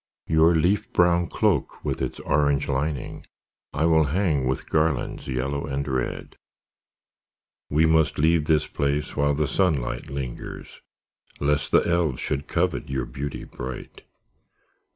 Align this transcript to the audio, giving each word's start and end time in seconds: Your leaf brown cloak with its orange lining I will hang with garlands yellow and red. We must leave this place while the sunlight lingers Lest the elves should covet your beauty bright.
Your 0.25 0.55
leaf 0.55 0.91
brown 0.93 1.27
cloak 1.27 1.85
with 1.85 2.01
its 2.01 2.19
orange 2.21 2.67
lining 2.67 3.23
I 3.71 3.85
will 3.85 4.05
hang 4.05 4.47
with 4.47 4.67
garlands 4.67 5.27
yellow 5.27 5.67
and 5.67 5.87
red. 5.87 6.37
We 7.69 7.85
must 7.85 8.17
leave 8.17 8.45
this 8.45 8.65
place 8.65 9.15
while 9.15 9.35
the 9.35 9.47
sunlight 9.47 10.09
lingers 10.09 10.81
Lest 11.39 11.69
the 11.69 11.87
elves 11.87 12.19
should 12.19 12.47
covet 12.47 12.89
your 12.89 13.05
beauty 13.05 13.43
bright. 13.43 14.01